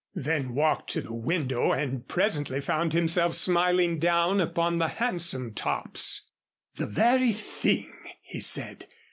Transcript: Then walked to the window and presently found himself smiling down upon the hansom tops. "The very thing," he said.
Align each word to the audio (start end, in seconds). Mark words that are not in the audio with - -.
Then 0.15 0.55
walked 0.55 0.89
to 0.93 1.01
the 1.01 1.13
window 1.13 1.73
and 1.73 2.07
presently 2.07 2.59
found 2.59 2.91
himself 2.91 3.35
smiling 3.35 3.99
down 3.99 4.41
upon 4.41 4.79
the 4.79 4.87
hansom 4.87 5.53
tops. 5.53 6.23
"The 6.73 6.87
very 6.87 7.31
thing," 7.33 7.93
he 8.23 8.41
said. 8.41 8.87